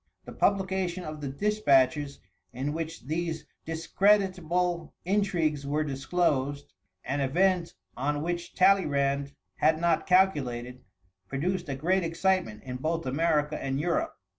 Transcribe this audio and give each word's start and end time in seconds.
The 0.25 0.31
publication 0.31 1.03
of 1.03 1.21
the 1.21 1.27
dispatches 1.27 2.19
in 2.53 2.73
which 2.73 3.03
these 3.05 3.45
discreditible 3.67 4.93
intrigues 5.05 5.63
were 5.67 5.83
disclosed, 5.83 6.73
an 7.05 7.19
event 7.21 7.75
on 7.95 8.23
which 8.23 8.55
Talleyrand 8.55 9.33
had 9.57 9.79
not 9.79 10.07
calculated, 10.07 10.83
produced 11.27 11.69
a 11.69 11.75
great 11.75 12.01
excitement 12.03 12.63
in 12.63 12.77
both 12.77 13.05
America 13.05 13.61
and 13.63 13.79
Europe. 13.79 14.17